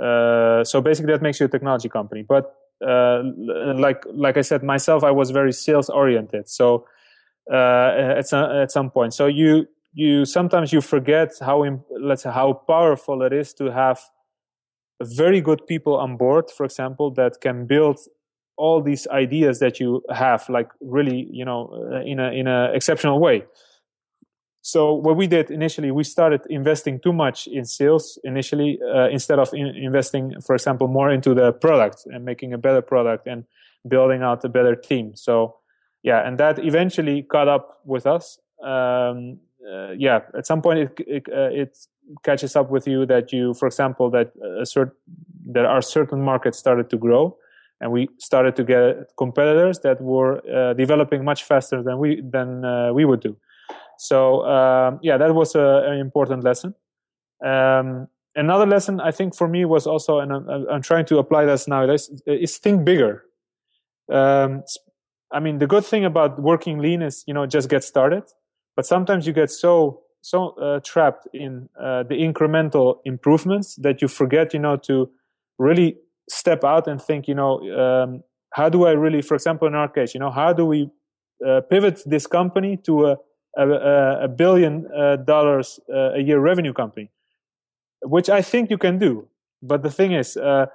[0.00, 2.24] uh, so basically that makes you a technology company.
[2.26, 2.54] But
[2.86, 3.22] uh,
[3.74, 6.48] like like i said myself i was very sales oriented.
[6.48, 6.86] So
[7.52, 9.14] uh, at some at some point.
[9.14, 11.64] So you you sometimes you forget how
[12.00, 14.00] let's say how powerful it is to have
[15.02, 17.98] very good people on board for example that can build
[18.56, 22.70] all these ideas that you have like really you know uh, in a in a
[22.74, 23.42] exceptional way
[24.62, 29.38] so what we did initially, we started investing too much in sales initially uh, instead
[29.38, 33.44] of in investing, for example, more into the product and making a better product and
[33.88, 35.16] building out a better team.
[35.16, 35.56] So
[36.02, 38.38] yeah, and that eventually caught up with us.
[38.62, 41.78] Um, uh, yeah, at some point it it, uh, it,
[42.24, 44.92] catches up with you that you, for example, that a certain
[45.46, 47.36] there are certain markets started to grow,
[47.80, 52.64] and we started to get competitors that were uh, developing much faster than we than
[52.64, 53.36] uh, we would do.
[54.00, 56.74] So um, yeah, that was a, an important lesson.
[57.44, 61.44] Um, another lesson I think for me was also, and I'm, I'm trying to apply
[61.44, 63.24] this nowadays, is think bigger.
[64.10, 64.62] Um,
[65.30, 68.24] I mean, the good thing about working lean is you know just get started,
[68.74, 74.08] but sometimes you get so so uh, trapped in uh, the incremental improvements that you
[74.08, 75.10] forget you know to
[75.58, 75.98] really
[76.30, 78.22] step out and think you know um,
[78.54, 80.88] how do I really, for example, in our case, you know how do we
[81.46, 83.16] uh, pivot this company to a
[83.56, 87.10] a, a billion uh, dollars uh, a year revenue company,
[88.02, 89.28] which I think you can do.
[89.62, 90.66] But the thing is, uh,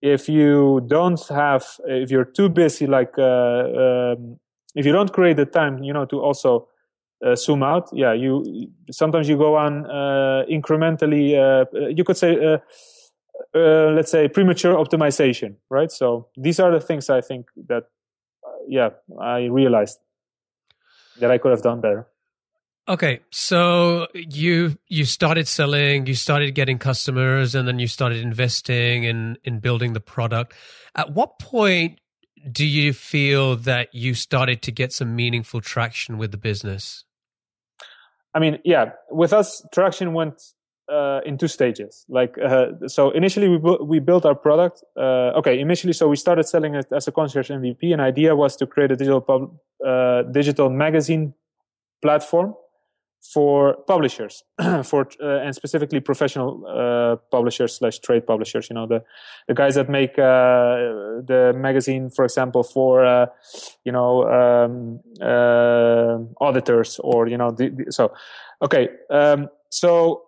[0.00, 4.38] if you don't have, if you're too busy, like um,
[4.74, 6.68] if you don't create the time, you know, to also
[7.24, 11.36] uh, zoom out, yeah, you sometimes you go on uh, incrementally.
[11.36, 12.58] Uh, you could say,
[13.52, 15.90] let's say, premature optimization, right?
[15.90, 17.84] So these are the things I think that,
[18.68, 18.90] yeah,
[19.20, 19.98] I realized
[21.18, 22.06] that I could have done better.
[22.88, 29.04] Okay, so you you started selling, you started getting customers, and then you started investing
[29.04, 30.54] in in building the product.
[30.96, 32.00] At what point
[32.50, 37.04] do you feel that you started to get some meaningful traction with the business?
[38.34, 40.40] I mean, yeah, with us, traction went
[40.90, 42.04] uh, in two stages.
[42.08, 44.82] Like, uh, so initially we bu- we built our product.
[44.96, 47.92] Uh, okay, initially, so we started selling it as a concierge MVP.
[47.92, 49.54] An idea was to create a digital pub-
[49.86, 51.34] uh, digital magazine
[52.02, 52.54] platform
[53.20, 54.42] for publishers
[54.84, 59.02] for uh, and specifically professional uh, publishers slash trade publishers you know the
[59.46, 63.26] the guys that make uh, the magazine for example for uh,
[63.84, 68.12] you know um, uh, auditors or you know the, the, so
[68.62, 70.22] okay um, so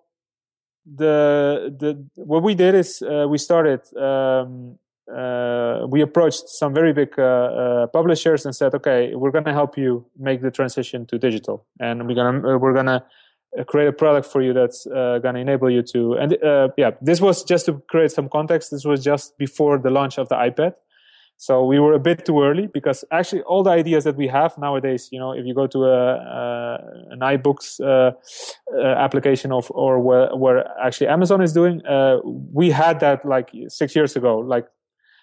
[0.85, 4.79] the the what we did is uh, we started um,
[5.11, 9.53] uh, we approached some very big uh, uh, publishers and said, "Okay, we're going to
[9.53, 13.03] help you make the transition to digital, and we're going to we're going to
[13.67, 16.93] create a product for you that's uh, going to enable you to." And uh, yeah,
[17.01, 18.71] this was just to create some context.
[18.71, 20.75] This was just before the launch of the iPad,
[21.37, 24.57] so we were a bit too early because actually all the ideas that we have
[24.57, 26.79] nowadays, you know, if you go to a, a
[27.11, 27.81] an iBooks
[28.97, 31.83] application of or where, where actually Amazon is doing,
[32.53, 34.69] we had that like six years ago, like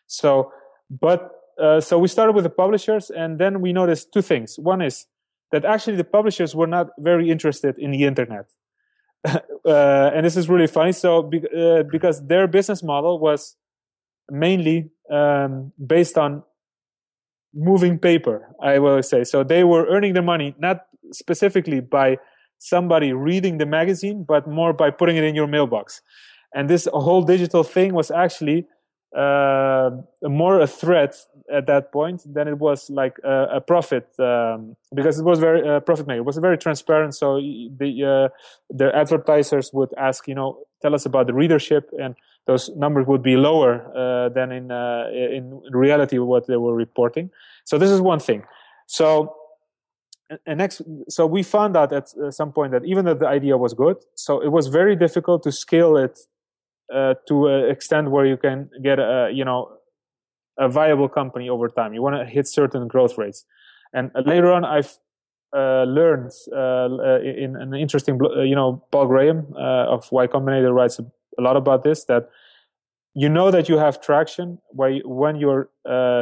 [0.10, 0.52] so,
[0.90, 4.58] but uh, so we started with the publishers, and then we noticed two things.
[4.58, 5.06] One is
[5.52, 8.46] that actually the publishers were not very interested in the internet.
[9.26, 10.94] uh, and this is really funny.
[10.94, 13.56] So, be, uh, because their business model was
[14.32, 16.44] mainly um, based on
[17.54, 19.24] moving paper, I will say.
[19.24, 22.18] So they were earning their money not specifically by
[22.60, 26.02] somebody reading the magazine, but more by putting it in your mailbox.
[26.54, 28.68] And this whole digital thing was actually
[29.16, 29.90] uh,
[30.24, 31.16] more a threat
[31.52, 35.68] at that point than it was like a, a profit um, because it was very
[35.68, 36.20] uh, profit maker.
[36.20, 37.16] It was very transparent.
[37.16, 38.30] So the uh,
[38.70, 43.24] the advertisers would ask, you know, tell us about the readership, and those numbers would
[43.24, 47.32] be lower uh, than in uh, in reality what they were reporting.
[47.66, 48.44] So this is one thing.
[48.86, 49.36] So
[50.46, 53.58] and next, so we found out at uh, some point that even though the idea
[53.58, 56.20] was good, so it was very difficult to scale it
[56.94, 59.72] uh, to an extent where you can get a you know
[60.58, 61.94] a viable company over time.
[61.94, 63.46] You want to hit certain growth rates,
[63.94, 64.98] and uh, later on, I've
[65.56, 70.74] uh, learned uh, in an interesting, uh, you know, Paul Graham uh, of Y Combinator
[70.74, 72.06] writes a lot about this.
[72.06, 72.30] That
[73.16, 75.70] you know that you have traction when you're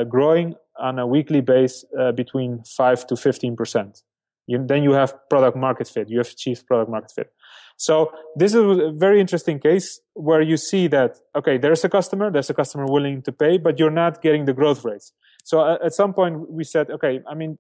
[0.10, 1.84] growing on a weekly base
[2.16, 4.04] between five to fifteen percent.
[4.48, 6.10] You, then you have product market fit.
[6.10, 7.32] You have achieved product market fit.
[7.78, 12.32] So this is a very interesting case where you see that, okay, there's a customer,
[12.32, 15.12] there's a customer willing to pay, but you're not getting the growth rates.
[15.44, 17.60] So uh, at some point we said, okay, I mean,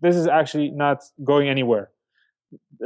[0.00, 1.90] this is actually not going anywhere.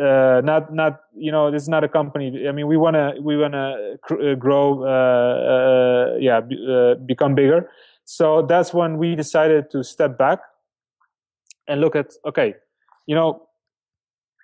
[0.01, 2.49] Uh, not, not, you know, this is not a company.
[2.49, 6.67] I mean, we want to, we want to cr- uh, grow, uh, uh yeah, b-
[6.67, 7.69] uh, become bigger.
[8.05, 10.39] So that's when we decided to step back
[11.69, 12.55] and look at, okay,
[13.07, 13.47] you know,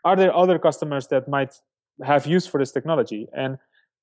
[0.04, 1.54] are there other customers that might
[2.04, 3.28] have use for this technology.
[3.32, 3.58] And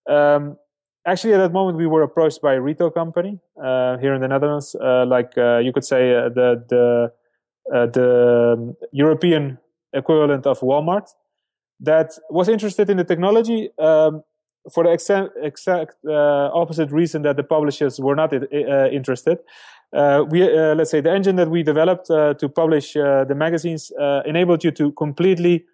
[0.09, 0.57] um,
[1.05, 4.27] actually, at that moment, we were approached by a retail company uh, here in the
[4.27, 7.11] Netherlands, uh, like uh, you could say uh, the the
[7.73, 9.57] uh, the European
[9.93, 11.09] equivalent of Walmart,
[11.79, 13.69] that was interested in the technology.
[13.77, 14.23] Um,
[14.73, 18.31] for the exact, exact uh, opposite reason that the publishers were not
[18.93, 19.39] interested,
[20.29, 23.91] we let's say the engine that we developed to publish the magazines
[24.25, 25.65] enabled you to completely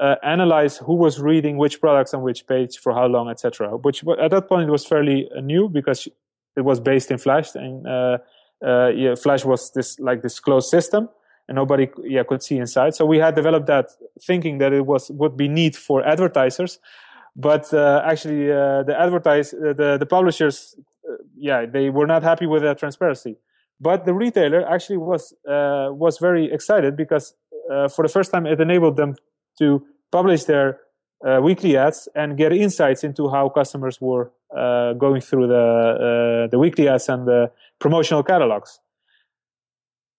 [0.00, 3.76] uh, analyze who was reading which products on which page for how long, etc.
[3.76, 6.08] Which at that point was fairly uh, new because
[6.56, 8.18] it was based in Flash, and uh,
[8.64, 11.08] uh, yeah, Flash was this like this closed system,
[11.48, 12.94] and nobody yeah could see inside.
[12.94, 13.90] So we had developed that
[14.22, 16.78] thinking that it was would be neat for advertisers,
[17.34, 20.76] but uh, actually uh, the advertise the the publishers
[21.36, 23.36] yeah they were not happy with that transparency.
[23.80, 27.34] But the retailer actually was was very excited because
[27.94, 29.14] for the first time it enabled them
[29.58, 30.80] to publish their
[31.26, 36.50] uh, weekly ads and get insights into how customers were uh, going through the uh,
[36.50, 38.80] the weekly ads and the promotional catalogs.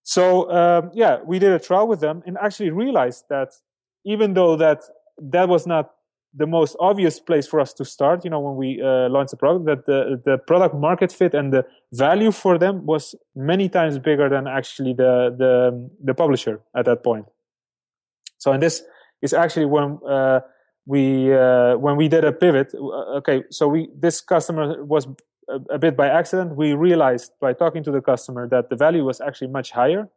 [0.04, 3.50] So um, yeah, we did a trial with them and actually realized that
[4.06, 4.84] even though that
[5.17, 5.91] that was not
[6.34, 9.38] the most obvious place for us to start, you know, when we uh, launched the
[9.38, 13.98] product, that the the product market fit and the value for them was many times
[13.98, 17.26] bigger than actually the the the publisher at that point.
[18.38, 18.84] So in this
[19.22, 20.42] is actually when uh,
[20.86, 22.74] we uh, when we did a pivot.
[22.74, 25.08] Uh, okay, so we this customer was
[25.50, 26.56] a, a, bit by accident.
[26.56, 30.10] We realized by talking to the customer that the value was actually much higher.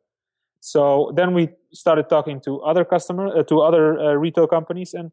[0.61, 5.11] So then we started talking to other customer uh, to other uh, retail companies and.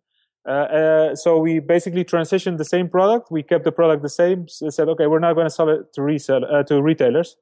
[0.48, 3.30] Uh, so we basically transitioned the same product.
[3.32, 4.48] We kept the product the same.
[4.48, 7.36] So said, okay, we're not going to sell it to resell to retailers,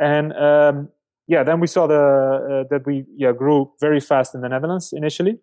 [0.00, 0.88] and um,
[1.26, 5.38] yeah, then we saw the that we yeah grew very fast in the Netherlands initially,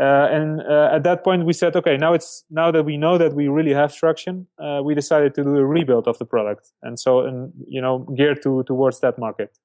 [0.00, 3.16] uh, and uh, at that point, we said, okay, now it's now that we know
[3.16, 6.72] that we really have traction, uh, we decided to do a rebuild of the product,
[6.82, 9.56] and so and you know geared to towards that market.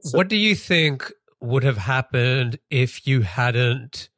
[0.00, 4.08] So, what do you think would have happened if you hadn't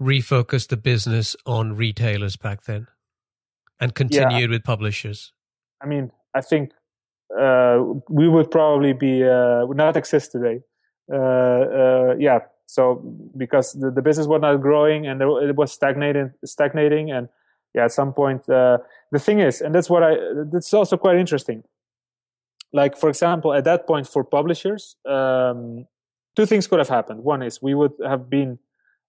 [0.00, 2.86] refocused the business on retailers back then,
[3.80, 5.32] and continued yeah, with publishers?
[5.82, 6.72] I mean, I think
[7.38, 10.62] uh, we would probably be uh, would not exist today.
[11.12, 13.02] Uh, yeah, so
[13.36, 17.28] because the, the business was not growing and there, it was stagnating, stagnating, and
[17.74, 18.78] yeah, at some point, uh,
[19.10, 20.16] the thing is, and that's what I,
[20.52, 21.64] that's also quite interesting.
[22.72, 25.86] Like for example, at that point for publishers, um,
[26.36, 27.24] two things could have happened.
[27.24, 28.56] One is we would have been uh,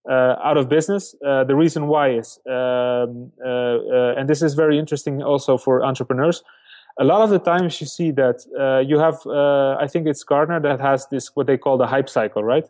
[0.09, 1.15] out of business.
[1.25, 5.83] Uh, the reason why is, um, uh, uh and this is very interesting also for
[5.83, 6.43] entrepreneurs.
[6.99, 10.23] A lot of the times you see that uh, you have, uh, I think it's
[10.23, 12.65] Gartner that has this what they call the hype cycle, right?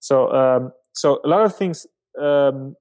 [0.00, 1.86] So um, so a lot of things.
[2.20, 2.76] Um,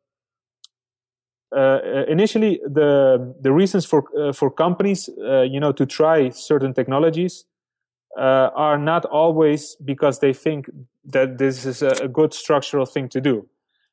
[1.55, 6.73] uh, initially, the the reasons for uh, for companies, uh, you know, to try certain
[6.73, 7.45] technologies
[8.17, 10.69] uh, are not always because they think
[11.05, 13.47] that this is a, a good structural thing to do.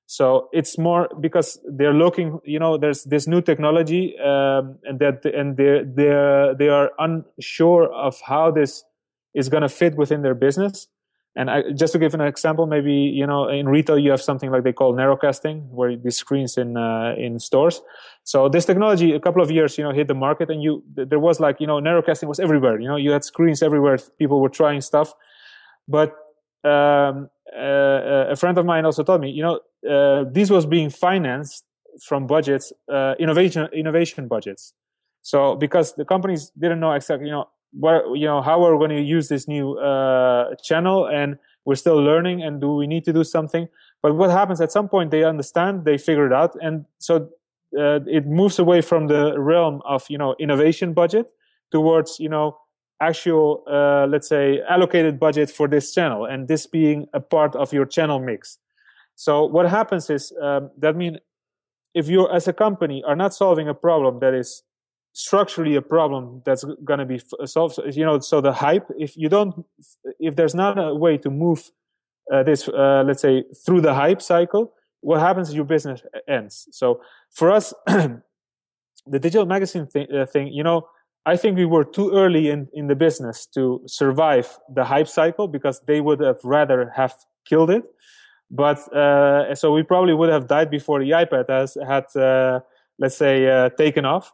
[0.06, 5.24] So it's more because they're looking, you know, there's this new technology, um, and that
[5.24, 8.84] and they they they are unsure of how this
[9.34, 10.88] is going to fit within their business,
[11.36, 14.50] And I, just to give an example, maybe you know in retail you have something
[14.52, 17.82] like they call narrowcasting, where these screens in uh, in stores.
[18.22, 21.18] So this technology, a couple of years, you know, hit the market, and you there
[21.18, 22.78] was like you know narrowcasting was everywhere.
[22.78, 23.98] You know, you had screens everywhere.
[24.18, 25.12] People were trying stuff,
[25.88, 26.14] but
[26.62, 30.90] um, uh, a friend of mine also told me, you know, uh, this was being
[30.90, 31.64] financed
[32.02, 34.74] from budgets, uh, innovation innovation budgets.
[35.22, 38.86] So because the companies didn't know exactly, you know, what you know how are we
[38.86, 43.04] going to use this new uh, channel and we're still learning and do we need
[43.04, 43.68] to do something
[44.02, 47.28] but what happens at some point they understand they figure it out and so
[47.78, 51.26] uh, it moves away from the realm of you know innovation budget
[51.72, 52.56] towards you know
[53.00, 57.72] actual uh, let's say allocated budget for this channel and this being a part of
[57.72, 58.58] your channel mix
[59.16, 61.18] so what happens is um, that mean
[61.94, 64.62] if you as a company are not solving a problem that is
[65.14, 67.78] structurally a problem that's going to be solved.
[67.92, 69.64] You know, so the hype, if you don't,
[70.18, 71.70] if there's not a way to move
[72.32, 76.68] uh, this, uh, let's say, through the hype cycle, what happens is your business ends.
[76.72, 78.22] So for us, the
[79.06, 80.88] digital magazine uh, thing, you know,
[81.26, 85.48] I think we were too early in, in the business to survive the hype cycle
[85.48, 87.14] because they would have rather have
[87.48, 87.84] killed it.
[88.50, 92.60] But uh, so we probably would have died before the iPad has had, uh,
[92.98, 94.32] let's say, uh, taken off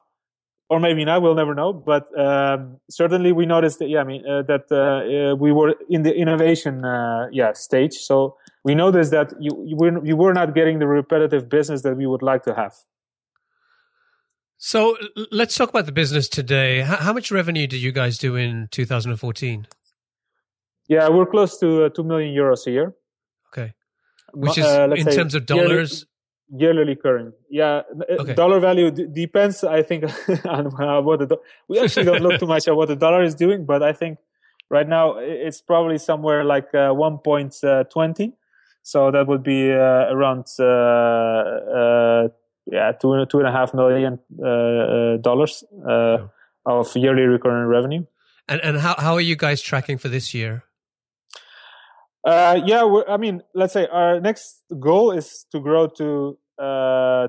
[0.69, 1.23] or maybe not.
[1.23, 1.73] We'll never know.
[1.73, 3.89] But um, certainly, we noticed that.
[3.89, 6.83] Yeah, I mean uh, that uh, uh, we were in the innovation
[7.33, 7.95] yeah stage.
[7.95, 11.97] So we noticed that you you were, you were not getting the repetitive business that
[11.97, 12.75] we would like to have.
[14.63, 14.97] So
[15.33, 16.83] let's talk about the business today.
[16.83, 19.67] How, much revenue did you guys do in 2014?
[20.87, 22.95] Yeah, we're close to uh, two million euros a year.
[23.49, 23.73] Okay,
[24.35, 26.05] which is uh, in terms of dollars
[26.53, 28.35] yearly recurring yeah uh, okay.
[28.35, 30.03] dollar value d- depends i think
[30.47, 33.23] on uh, what the do- we actually don't look too much at what the dollar
[33.23, 34.19] is doing but i think
[34.69, 38.33] right now it's probably somewhere like uh, 1.20
[38.83, 42.29] so that would be uh, around uh, uh,
[42.67, 44.19] yeah two and two and a half million
[45.23, 45.65] dollars
[46.67, 48.05] of yearly recurring revenue.
[48.49, 50.65] And and how how are you guys tracking for this year?
[52.25, 57.29] Uh, yeah, I mean, let's say our next goal is to grow to uh,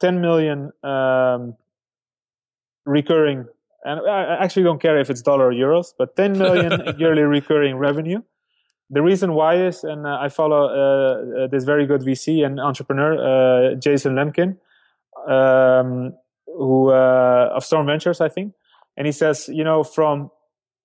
[0.00, 1.56] 10 million um,
[2.84, 3.46] recurring,
[3.84, 7.76] and I actually don't care if it's dollar or euros, but 10 million yearly recurring
[7.76, 8.20] revenue.
[8.92, 12.60] The reason why is, and uh, I follow uh, uh, this very good VC and
[12.60, 14.58] entrepreneur, Jason Lemkin,
[15.28, 16.12] um,
[16.46, 18.52] who of Storm Ventures, I think,
[18.96, 20.30] and he says, you know, from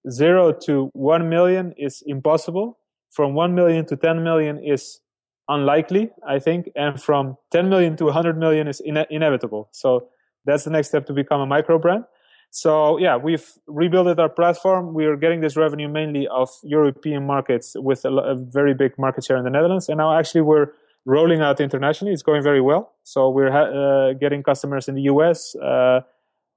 [0.09, 2.77] zero to one million is impossible
[3.09, 4.99] from 1 million to 10 million is
[5.47, 9.69] unlikely, I think, and from 10 million to 100 million is ine- inevitable.
[9.71, 10.09] So
[10.45, 12.03] that's the next step to become a micro brand.
[12.51, 14.93] So yeah, we've rebuilt our platform.
[14.93, 19.25] We are getting this revenue mainly of European markets with a, a, very big market
[19.25, 20.71] share in the Netherlands, and now actually we're
[21.05, 22.13] rolling out internationally.
[22.13, 22.93] It's going very well.
[23.03, 25.55] So we're ha- uh, getting customers in the US.
[25.55, 26.01] Uh,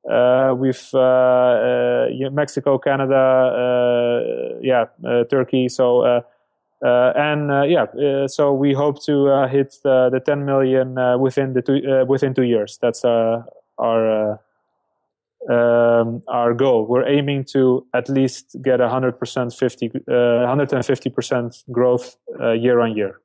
[0.08, 4.86] uh, uh, uh, Mexico, Canada, uh, yeah,
[5.30, 5.68] Turkey.
[5.68, 6.22] So
[6.82, 12.44] and yeah, so we hope to hit the 10 million within the two, within two
[12.44, 12.78] years.
[12.80, 14.40] That's our
[15.48, 16.86] um, our goal.
[16.86, 23.20] We're aiming to at least get 100% 50 150% growth year on year.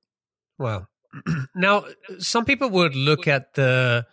[0.58, 0.88] Wow.
[1.56, 1.86] now,
[2.20, 4.06] some people would look at the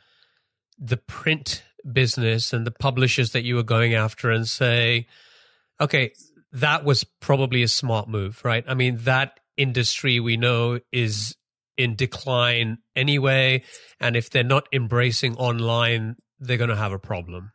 [0.79, 5.07] the print business and the publishers that you were going after and say,
[5.81, 6.13] okay,
[6.53, 8.65] that was probably a smart move, right?
[8.67, 11.37] I mean, that industry we know is
[11.77, 13.63] in decline anyway.
[14.01, 17.53] And if they're not embracing online, they're going to have a problem.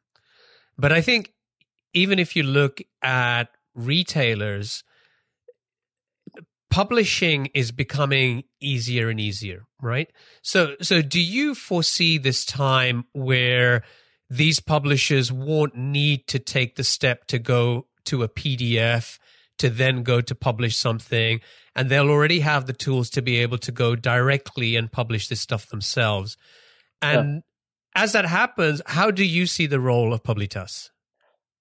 [0.77, 1.33] But I think
[1.93, 4.83] even if you look at retailers,
[6.69, 10.11] publishing is becoming easier and easier, right?
[10.41, 13.83] So, so do you foresee this time where
[14.29, 19.17] these publishers won't need to take the step to go to a PDF
[19.57, 21.41] to then go to publish something
[21.75, 25.41] and they'll already have the tools to be able to go directly and publish this
[25.41, 26.37] stuff themselves.
[27.01, 27.39] And yeah.
[27.95, 30.91] As that happens, how do you see the role of Publitas?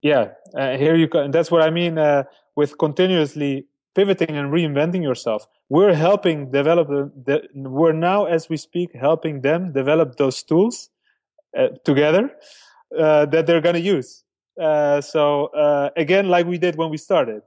[0.03, 1.21] Yeah, uh, here you go.
[1.21, 2.25] And that's what I mean uh,
[2.55, 5.47] with continuously pivoting and reinventing yourself.
[5.69, 10.91] We're helping develop, the, we're now, as we speak, helping them develop those tools
[11.57, 12.31] uh, together
[12.99, 14.23] uh, that they're going to use.
[14.61, 17.43] Uh, so uh, again, like we did when we started,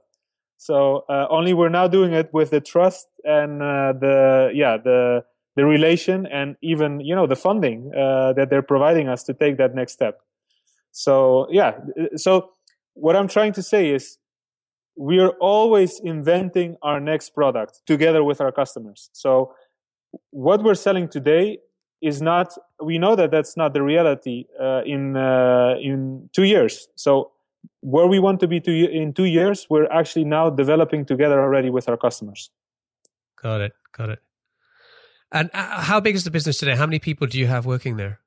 [0.56, 5.24] so only we're now doing it with the trust and the yeah the
[5.56, 9.56] the relation and even you know the funding uh, that they're providing us to take
[9.58, 10.20] that next step.
[10.92, 11.72] So yeah,
[12.16, 12.50] so
[12.94, 14.18] what I'm trying to say is
[14.96, 19.10] we are always inventing our next product together with our customers.
[19.12, 19.54] So
[20.30, 21.58] what we're selling today
[22.02, 22.52] is not.
[22.82, 26.88] We know that that's not the reality uh, in uh, in two years.
[26.94, 27.32] So
[27.80, 31.88] where we want to be in two years, we're actually now developing together already with
[31.88, 32.50] our customers.
[33.40, 33.72] Got it.
[33.92, 34.18] Got it.
[35.32, 36.74] And uh, how big is the business today?
[36.74, 38.20] How many people do you have working there?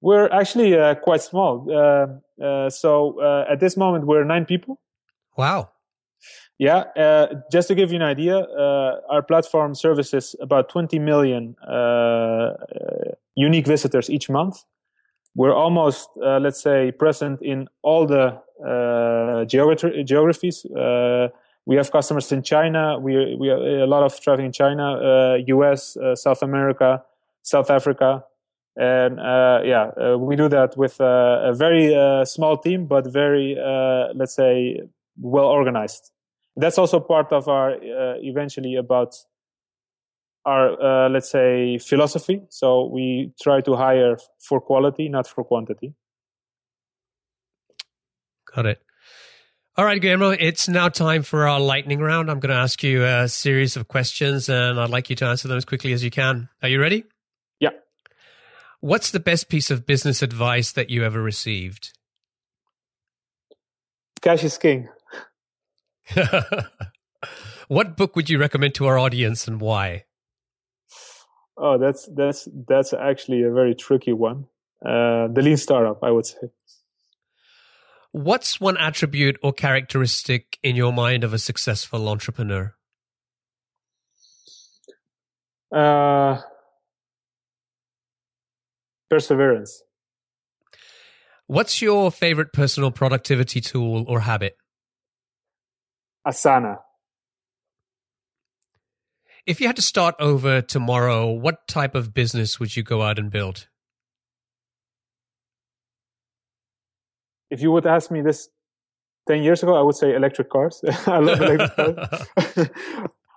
[0.00, 1.66] We're actually uh, quite small.
[1.70, 2.06] Uh,
[2.42, 4.80] uh so uh, at this moment, we're nine people.
[5.36, 5.70] Wow.
[6.58, 6.84] Yeah.
[6.96, 8.36] Uh, just to give you an idea,
[9.10, 11.54] our platform services about 20 million
[13.34, 14.64] unique visitors each month.
[15.34, 18.40] We're almost, let's say, present in all the
[19.46, 20.64] geographies
[21.66, 22.98] we have customers in China.
[22.98, 27.02] We we have a lot of traffic in China, uh, U.S., uh, South America,
[27.42, 28.24] South Africa,
[28.76, 33.12] and uh, yeah, uh, we do that with uh, a very uh, small team, but
[33.12, 33.56] very
[34.14, 34.80] let's say
[35.18, 36.12] well organized.
[36.56, 39.16] That's also part of our eventually about
[40.44, 42.42] our let's say philosophy.
[42.48, 45.94] So we try to hire for quality, not for quantity.
[48.54, 48.85] Got it.
[49.78, 52.30] All right, Guillermo, it's now time for our lightning round.
[52.30, 55.48] I'm going to ask you a series of questions and I'd like you to answer
[55.48, 56.48] them as quickly as you can.
[56.62, 57.04] Are you ready?
[57.60, 57.72] Yeah.
[58.80, 61.92] What's the best piece of business advice that you ever received?
[64.22, 64.88] Cash is king.
[67.68, 70.04] what book would you recommend to our audience and why?
[71.58, 74.46] Oh, that's that's that's actually a very tricky one.
[74.82, 76.48] Uh, the Lean Startup, I would say.
[78.12, 82.74] What's one attribute or characteristic in your mind of a successful entrepreneur?
[85.74, 86.40] Uh,
[89.10, 89.82] perseverance.
[91.46, 94.56] What's your favorite personal productivity tool or habit?
[96.26, 96.78] Asana.
[99.46, 103.18] If you had to start over tomorrow, what type of business would you go out
[103.18, 103.68] and build?
[107.50, 108.48] If you would ask me this
[109.28, 110.82] 10 years ago, I would say electric cars.
[111.06, 112.28] I love electric cars.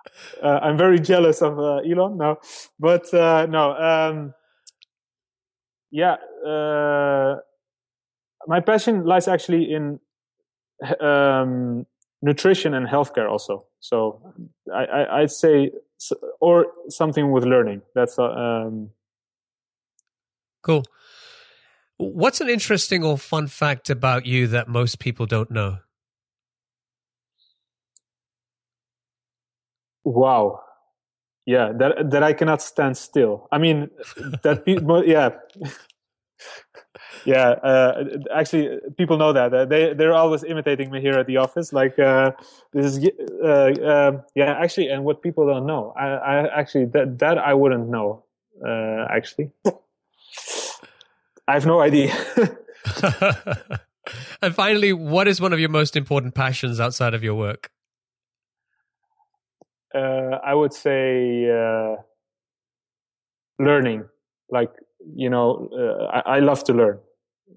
[0.42, 2.38] uh, I'm very jealous of uh, Elon now,
[2.78, 4.34] but uh, no, um,
[5.90, 7.36] yeah, uh,
[8.46, 9.98] my passion lies actually in
[11.00, 11.86] um,
[12.22, 13.66] nutrition and healthcare also.
[13.80, 14.34] So
[14.72, 15.72] I, I, would say,
[16.40, 17.82] or something with learning.
[17.94, 18.90] That's uh, um,
[20.62, 20.84] cool.
[22.00, 25.80] What's an interesting or fun fact about you that most people don't know?
[30.04, 30.62] Wow.
[31.46, 33.48] Yeah, that that I cannot stand still.
[33.52, 33.90] I mean,
[34.42, 35.30] that people, yeah,
[37.24, 37.50] yeah.
[37.62, 41.72] Uh, actually, people know that uh, they they're always imitating me here at the office.
[41.72, 42.32] Like uh,
[42.72, 43.10] this is,
[43.44, 44.52] uh, um, yeah.
[44.52, 48.24] Actually, and what people don't know, I, I actually that that I wouldn't know.
[48.64, 49.50] Uh, actually.
[51.50, 52.14] I have no idea.
[54.40, 57.72] and finally, what is one of your most important passions outside of your work?
[59.92, 61.96] Uh, I would say uh,
[63.58, 64.04] learning.
[64.48, 64.70] Like
[65.16, 67.00] you know, uh, I, I, love to learn.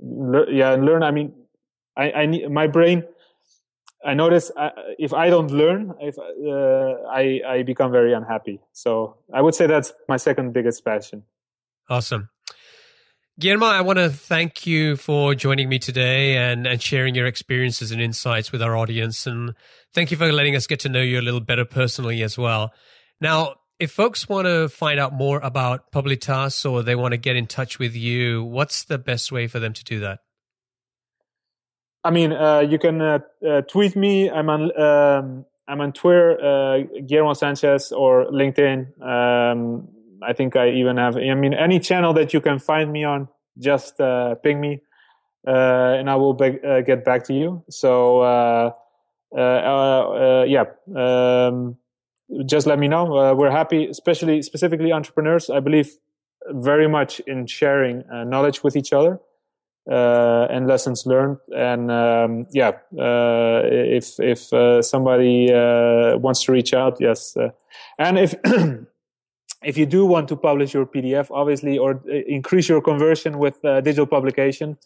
[0.02, 1.04] Le- yeah, and learn.
[1.04, 1.32] I mean,
[1.96, 3.04] I, I need my brain.
[4.04, 8.60] I notice I, uh, if I don't learn, if uh, I I become very unhappy.
[8.72, 11.26] So I would say that's my second biggest passion.
[11.90, 12.30] Awesome.
[13.40, 17.92] Guillermo, I want to thank you for joining me today and, and sharing your experiences
[17.92, 19.26] and insights with our audience.
[19.26, 19.56] And
[19.92, 22.72] thank you for letting us get to know you a little better personally as well.
[23.20, 27.36] Now, if folks want to find out more about Publitas or they want to get
[27.36, 30.20] in touch with you, what's the best way for them to do that?
[32.04, 34.30] I mean, uh, you can uh, uh, tweet me.
[34.30, 39.02] I'm on um, I'm on Twitter, uh, Guillermo Sanchez, or LinkedIn.
[39.02, 39.88] Um,
[40.26, 41.18] I think I even have.
[41.18, 44.82] I mean, any channel that you can find me on, just uh, ping me,
[45.48, 47.64] uh, and I will be- uh, get back to you.
[47.70, 48.72] So uh,
[49.36, 50.66] uh, uh, yeah,
[50.96, 51.78] um,
[52.46, 53.36] just let me know.
[53.36, 55.50] we're happy, especially specifically entrepreneurs.
[55.50, 55.92] I believe
[56.50, 59.20] very much in sharing knowledge with each other.
[59.86, 61.38] and lessons learned.
[61.56, 64.40] And um, yeah, if if
[64.86, 67.36] somebody wants to reach out, yes.
[68.00, 68.34] and if
[69.64, 73.64] if you do want to publish your PDF, obviously, or uh, increase your conversion with
[73.66, 74.78] uh, digital publication,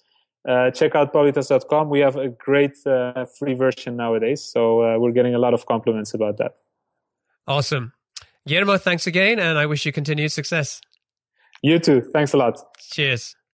[0.48, 1.90] uh, check out publitas.com.
[1.90, 5.66] We have a great uh, free version nowadays, so uh, we're getting a lot of
[5.66, 6.56] compliments about that.
[7.48, 7.94] Awesome.
[8.48, 10.82] Guillermo, thanks again, and I wish you continued success.
[11.62, 12.02] You too.
[12.14, 12.60] Thanks a lot.
[12.80, 13.37] Cheers.